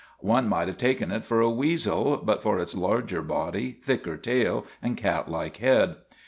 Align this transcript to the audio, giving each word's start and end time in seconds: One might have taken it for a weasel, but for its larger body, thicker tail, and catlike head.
One 0.21 0.47
might 0.49 0.67
have 0.67 0.79
taken 0.79 1.11
it 1.11 1.25
for 1.25 1.41
a 1.41 1.49
weasel, 1.51 2.17
but 2.17 2.41
for 2.41 2.57
its 2.57 2.73
larger 2.73 3.21
body, 3.21 3.77
thicker 3.83 4.17
tail, 4.17 4.65
and 4.81 4.97
catlike 4.97 5.57
head. 5.57 5.97